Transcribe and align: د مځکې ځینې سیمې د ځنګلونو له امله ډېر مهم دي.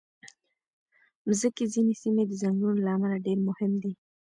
د 1.23 1.23
مځکې 1.27 1.63
ځینې 1.73 1.93
سیمې 2.01 2.23
د 2.27 2.31
ځنګلونو 2.41 2.81
له 2.85 2.91
امله 2.95 3.17
ډېر 3.25 3.37
مهم 3.49 3.71
دي. 3.83 3.93